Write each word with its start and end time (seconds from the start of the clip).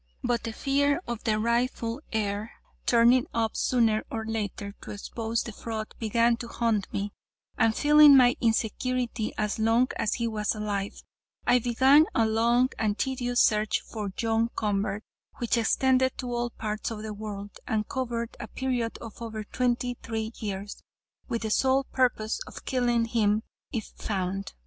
"'But 0.23 0.45
the 0.45 0.51
fear 0.51 0.99
of 1.07 1.25
the 1.25 1.37
rightful 1.37 2.01
heir 2.11 2.53
turning 2.87 3.27
up 3.35 3.55
sooner 3.55 4.03
or 4.09 4.25
later 4.25 4.73
to 4.81 4.89
expose 4.89 5.43
the 5.43 5.51
fraud 5.51 5.93
began 5.99 6.37
to 6.37 6.47
haunt 6.47 6.91
me, 6.91 7.13
and, 7.55 7.75
feeling 7.75 8.17
my 8.17 8.35
insecurity 8.41 9.31
as 9.37 9.59
long 9.59 9.89
as 9.97 10.15
he 10.15 10.27
was 10.27 10.55
alive, 10.55 11.03
I 11.45 11.59
began 11.59 12.07
a 12.15 12.25
long 12.25 12.69
and 12.79 12.97
tedious 12.97 13.41
search 13.43 13.81
for 13.81 14.09
John 14.09 14.49
Convert, 14.55 15.03
which 15.37 15.55
extended 15.55 16.17
to 16.17 16.33
all 16.33 16.49
parts 16.49 16.89
of 16.89 17.03
the 17.03 17.13
world, 17.13 17.59
and 17.67 17.87
covered 17.87 18.35
a 18.39 18.47
period 18.47 18.97
of 19.01 19.21
over 19.21 19.43
twenty 19.43 19.97
three 20.01 20.33
years, 20.39 20.81
with 21.29 21.43
the 21.43 21.51
sole 21.51 21.83
purpose 21.83 22.39
of 22.47 22.65
killing 22.65 23.05
him 23.05 23.43
if 23.71 23.91
found. 23.97 24.53